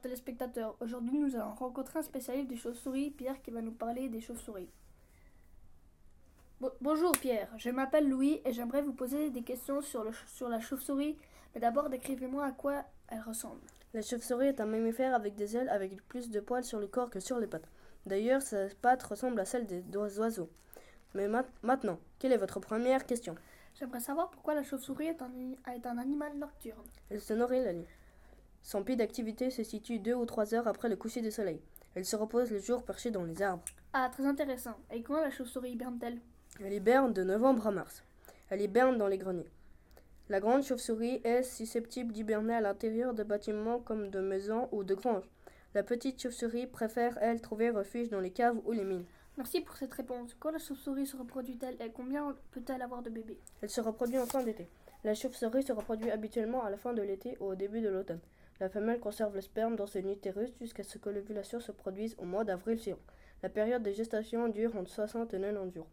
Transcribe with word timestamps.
téléspectateurs. 0.00 0.76
Aujourd'hui, 0.80 1.18
nous 1.18 1.34
allons 1.36 1.54
rencontrer 1.54 1.98
un 1.98 2.02
spécialiste 2.02 2.48
des 2.48 2.56
chauves-souris, 2.56 3.10
Pierre, 3.10 3.40
qui 3.42 3.50
va 3.50 3.60
nous 3.62 3.72
parler 3.72 4.08
des 4.08 4.20
chauves-souris. 4.20 4.68
Bo- 6.60 6.72
bonjour 6.80 7.12
Pierre, 7.12 7.48
je 7.56 7.70
m'appelle 7.70 8.08
Louis 8.08 8.40
et 8.44 8.52
j'aimerais 8.52 8.82
vous 8.82 8.92
poser 8.92 9.30
des 9.30 9.42
questions 9.42 9.80
sur, 9.80 10.04
le 10.04 10.10
sur 10.26 10.48
la 10.48 10.60
chauve-souris. 10.60 11.16
Mais 11.54 11.60
d'abord, 11.60 11.90
décrivez-moi 11.90 12.44
à 12.44 12.52
quoi 12.52 12.84
elle 13.08 13.20
ressemble. 13.20 13.60
La 13.94 14.00
chauve-souris 14.02 14.46
est 14.46 14.60
un 14.60 14.66
mammifère 14.66 15.14
avec 15.14 15.34
des 15.34 15.56
ailes 15.56 15.68
avec 15.68 16.00
plus 16.08 16.30
de 16.30 16.40
poils 16.40 16.64
sur 16.64 16.78
le 16.78 16.86
corps 16.86 17.10
que 17.10 17.20
sur 17.20 17.38
les 17.38 17.46
pattes. 17.46 17.68
D'ailleurs, 18.06 18.40
sa 18.42 18.68
pattes 18.80 19.02
ressemble 19.02 19.40
à 19.40 19.44
celles 19.44 19.66
des 19.66 20.18
oiseaux. 20.18 20.48
Mais 21.14 21.28
ma- 21.28 21.44
maintenant, 21.62 21.98
quelle 22.18 22.32
est 22.32 22.38
votre 22.38 22.58
première 22.60 23.04
question? 23.04 23.34
J'aimerais 23.74 24.00
savoir 24.00 24.30
pourquoi 24.30 24.54
la 24.54 24.62
chauve-souris 24.62 25.08
est 25.08 25.18
est 25.74 25.86
un 25.86 25.98
animal 25.98 26.36
nocturne. 26.38 26.86
Elle 27.10 27.20
se 27.20 27.34
nourrit 27.34 27.62
la 27.62 27.72
nuit. 27.72 27.86
Son 28.62 28.84
pied 28.84 28.96
d'activité 28.96 29.50
se 29.50 29.62
situe 29.62 29.98
deux 29.98 30.14
ou 30.14 30.24
trois 30.24 30.54
heures 30.54 30.68
après 30.68 30.88
le 30.88 30.96
coucher 30.96 31.20
du 31.20 31.30
soleil. 31.30 31.60
Elle 31.94 32.04
se 32.04 32.16
repose 32.16 32.50
le 32.50 32.58
jour 32.58 32.84
perchée 32.84 33.10
dans 33.10 33.24
les 33.24 33.42
arbres. 33.42 33.64
Ah, 33.92 34.08
très 34.10 34.24
intéressant. 34.24 34.76
Et 34.90 35.02
quand 35.02 35.20
la 35.20 35.30
chauve-souris 35.30 35.72
hiberne-t-elle 35.72 36.20
Elle 36.64 36.72
hiberne 36.72 37.12
de 37.12 37.24
novembre 37.24 37.66
à 37.66 37.70
mars. 37.70 38.02
Elle 38.48 38.62
hiberne 38.62 38.96
dans 38.96 39.08
les 39.08 39.18
greniers. 39.18 39.50
La 40.28 40.40
grande 40.40 40.62
chauve-souris 40.62 41.20
est 41.24 41.42
susceptible 41.42 42.12
d'hiberner 42.12 42.54
à 42.54 42.60
l'intérieur 42.60 43.12
de 43.12 43.22
bâtiments 43.22 43.80
comme 43.80 44.08
de 44.08 44.20
maisons 44.20 44.68
ou 44.72 44.84
de 44.84 44.94
granges. 44.94 45.28
La 45.74 45.82
petite 45.82 46.22
chauve-souris 46.22 46.66
préfère, 46.66 47.18
elle, 47.20 47.40
trouver 47.40 47.70
refuge 47.70 48.08
dans 48.08 48.20
les 48.20 48.30
caves 48.30 48.60
ou 48.64 48.72
les 48.72 48.84
mines. 48.84 49.04
Merci 49.36 49.60
pour 49.62 49.76
cette 49.76 49.92
réponse. 49.92 50.34
Quand 50.38 50.50
la 50.50 50.58
chauve-souris 50.58 51.06
se 51.06 51.16
reproduit-elle 51.16 51.76
et 51.80 51.90
combien 51.90 52.36
peut-elle 52.50 52.82
avoir 52.82 53.02
de 53.02 53.10
bébés? 53.10 53.38
Elle 53.60 53.70
se 53.70 53.80
reproduit 53.80 54.18
en 54.18 54.26
fin 54.26 54.42
d'été. 54.42 54.68
La 55.04 55.14
chauve-souris 55.14 55.64
se 55.64 55.72
reproduit 55.72 56.10
habituellement 56.10 56.62
à 56.62 56.70
la 56.70 56.76
fin 56.76 56.92
de 56.92 57.02
l'été 57.02 57.36
ou 57.40 57.46
au 57.46 57.54
début 57.54 57.80
de 57.80 57.88
l'automne. 57.88 58.20
La 58.62 58.68
femelle 58.68 59.00
conserve 59.00 59.34
le 59.34 59.40
sperme 59.40 59.74
dans 59.74 59.88
son 59.88 60.08
utérus 60.08 60.52
jusqu'à 60.60 60.84
ce 60.84 60.96
que 60.96 61.10
l'ovulation 61.10 61.58
se 61.58 61.72
produise 61.72 62.14
au 62.18 62.24
mois 62.24 62.44
d'avril 62.44 62.78
suivant. 62.78 63.00
La 63.42 63.48
période 63.48 63.82
de 63.82 63.90
gestation 63.90 64.46
dure 64.46 64.76
entre 64.76 64.88
60 64.88 65.34
et 65.34 65.40
90 65.40 65.74
jours. 65.74 65.88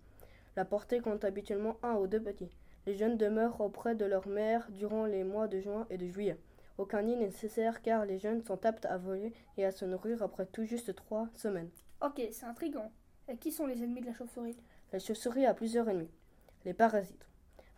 La 0.55 0.65
portée 0.65 0.99
compte 0.99 1.23
habituellement 1.23 1.77
un 1.81 1.95
ou 1.95 2.05
deux 2.05 2.21
petits. 2.21 2.51
Les 2.85 2.93
jeunes 2.93 3.17
demeurent 3.17 3.59
auprès 3.59 3.95
de 3.95 4.05
leur 4.05 4.27
mère 4.27 4.69
durant 4.69 5.07
les 5.07 5.23
mois 5.23 5.47
de 5.47 5.59
juin 5.59 5.87
et 5.89 5.97
de 5.97 6.05
juillet. 6.05 6.37
Aucun 6.77 7.01
nid 7.01 7.15
n'est 7.15 7.25
nécessaire 7.25 7.81
car 7.81 8.05
les 8.05 8.19
jeunes 8.19 8.43
sont 8.43 8.63
aptes 8.63 8.85
à 8.85 8.97
voler 8.99 9.33
et 9.57 9.65
à 9.65 9.71
se 9.71 9.85
nourrir 9.85 10.21
après 10.21 10.45
tout 10.45 10.65
juste 10.65 10.93
trois 10.93 11.27
semaines. 11.33 11.71
Ok, 12.03 12.21
c'est 12.31 12.45
intriguant. 12.45 12.91
Et 13.27 13.37
qui 13.37 13.51
sont 13.51 13.65
les 13.65 13.81
ennemis 13.81 14.01
de 14.01 14.05
la 14.05 14.13
chauve-souris? 14.13 14.57
La 14.93 14.99
chauve-souris 14.99 15.47
a 15.47 15.55
plusieurs 15.55 15.89
ennemis. 15.89 16.11
Les 16.65 16.75
parasites. 16.75 17.25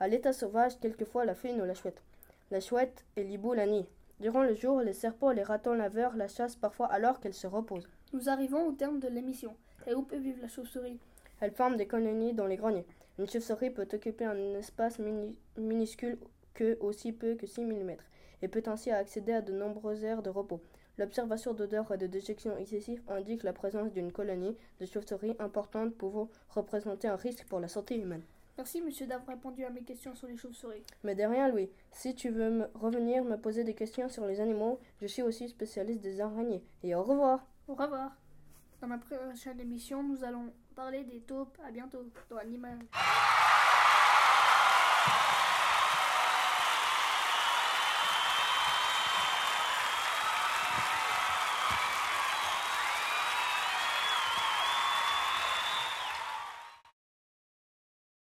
À 0.02 0.10
l'état 0.10 0.34
sauvage, 0.34 0.82
quelquefois 0.82 1.24
la 1.24 1.34
fouine 1.34 1.62
ou 1.62 1.66
la 1.66 1.76
chouette. 1.76 2.04
La 2.52 2.60
chouette 2.60 3.06
et 3.16 3.24
l'hibou 3.24 3.54
la 3.54 3.68
nient. 3.68 3.88
Durant 4.22 4.44
le 4.44 4.54
jour, 4.54 4.82
les 4.82 4.94
serpents 4.94 5.32
et 5.32 5.36
les 5.36 5.42
ratons 5.44 5.74
laveurs 5.74 6.16
la 6.16 6.28
chassent 6.28 6.56
parfois 6.56 6.86
alors 6.88 7.20
qu'elle 7.20 7.34
se 7.34 7.48
repose. 7.48 7.88
Nous 8.14 8.30
arrivons 8.30 8.68
au 8.68 8.72
terme 8.72 9.00
de 9.00 9.08
l'émission. 9.08 9.56
Et 9.88 9.96
où 9.96 10.04
peut 10.04 10.18
vivre 10.20 10.38
la 10.44 10.48
chauve-souris? 10.48 11.00
Elle 11.40 11.52
forme 11.52 11.76
des 11.76 11.88
colonies 11.88 12.34
dans 12.34 12.46
les 12.46 12.56
greniers. 12.56 12.86
Une 13.18 13.28
chauve-souris 13.28 13.72
peut 13.72 13.88
occuper 13.92 14.26
un 14.26 14.54
espace 14.54 15.00
mini- 15.00 15.36
minuscule 15.58 16.20
que 16.54 16.78
aussi 16.82 17.14
peu 17.14 17.34
que 17.34 17.48
6 17.48 17.62
mm 17.66 17.96
et 18.44 18.48
peut 18.48 18.62
ainsi 18.68 18.92
accéder 18.92 19.34
à 19.34 19.42
de 19.42 19.54
nombreuses 19.54 20.04
aires 20.04 20.22
de 20.22 20.30
repos. 20.30 20.62
L'observation 21.00 21.54
d'odeurs 21.54 21.92
et 21.92 21.98
de 21.98 22.06
déjections 22.06 22.56
excessives 22.58 23.02
indique 23.08 23.42
la 23.42 23.54
présence 23.54 23.92
d'une 23.92 24.12
colonie 24.12 24.56
de 24.80 24.86
chauves-souris 24.86 25.36
importante 25.40 25.96
pouvant 25.96 26.30
représenter 26.50 27.08
un 27.08 27.16
risque 27.16 27.46
pour 27.46 27.60
la 27.60 27.68
santé 27.68 27.98
humaine. 27.98 28.24
Merci 28.62 28.80
monsieur 28.80 29.08
d'avoir 29.08 29.28
répondu 29.30 29.66
à 29.66 29.72
mes 29.72 29.82
questions 29.82 30.14
sur 30.14 30.28
les 30.28 30.38
chauves-souris. 30.38 30.84
Mais 31.04 31.16
de 31.16 31.24
rien, 31.24 31.50
Louis. 31.50 31.72
Si 31.92 32.14
tu 32.14 32.30
veux 32.30 32.52
me 32.52 32.68
revenir 32.76 33.24
me 33.24 33.36
poser 33.36 33.64
des 33.64 33.74
questions 33.74 34.08
sur 34.08 34.28
les 34.28 34.40
animaux, 34.40 34.80
je 35.02 35.08
suis 35.08 35.24
aussi 35.24 35.50
spécialiste 35.50 36.02
des 36.02 36.22
araignées. 36.22 36.64
Et 36.84 36.94
au 36.94 37.02
revoir. 37.02 37.48
Au 37.68 37.74
revoir. 37.74 38.12
Dans 38.80 38.88
ma 38.88 39.00
prochaine 39.00 39.60
émission, 39.60 40.04
nous 40.04 40.24
allons 40.24 40.54
parler 40.76 41.04
des 41.06 41.22
taupes. 41.22 41.58
À 41.66 41.72
bientôt 41.72 42.06
dans 42.30 42.38
Animal. 42.38 42.78